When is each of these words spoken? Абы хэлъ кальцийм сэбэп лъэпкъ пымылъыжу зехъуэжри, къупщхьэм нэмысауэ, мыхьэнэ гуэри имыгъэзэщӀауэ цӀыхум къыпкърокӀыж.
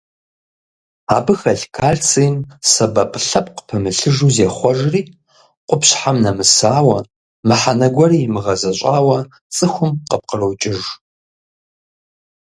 Абы 1.15 1.33
хэлъ 1.39 1.65
кальцийм 1.75 2.35
сэбэп 2.71 3.13
лъэпкъ 3.27 3.59
пымылъыжу 3.67 4.33
зехъуэжри, 4.35 5.01
къупщхьэм 5.67 6.17
нэмысауэ, 6.23 6.97
мыхьэнэ 7.47 7.87
гуэри 7.95 8.17
имыгъэзэщӀауэ 8.25 9.17
цӀыхум 9.55 9.91
къыпкърокӀыж. 10.09 10.81